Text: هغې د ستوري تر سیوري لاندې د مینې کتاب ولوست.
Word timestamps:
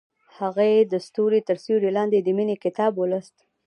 هغې 0.39 0.71
د 0.91 0.93
ستوري 1.07 1.39
تر 1.47 1.57
سیوري 1.63 1.89
لاندې 1.97 2.17
د 2.21 2.27
مینې 2.37 2.55
کتاب 2.65 2.91
ولوست. 2.97 3.35